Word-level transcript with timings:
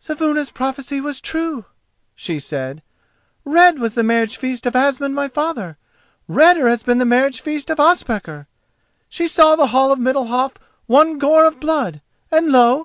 "Saevuna's 0.00 0.50
prophecy 0.50 0.98
was 0.98 1.20
true," 1.20 1.66
she 2.14 2.38
said, 2.38 2.82
"red 3.44 3.78
was 3.78 3.92
the 3.92 4.02
marriage 4.02 4.38
feast 4.38 4.64
of 4.64 4.74
Asmund 4.74 5.14
my 5.14 5.28
father, 5.28 5.76
redder 6.26 6.70
has 6.70 6.82
been 6.82 6.96
the 6.96 7.04
marriage 7.04 7.42
feast 7.42 7.68
of 7.68 7.78
Ospakar! 7.78 8.46
She 9.10 9.28
saw 9.28 9.56
the 9.56 9.66
hall 9.76 9.92
of 9.92 9.98
Middalhof 9.98 10.54
one 10.86 11.18
gore 11.18 11.44
of 11.44 11.60
blood, 11.60 12.00
and 12.32 12.48
lo! 12.50 12.82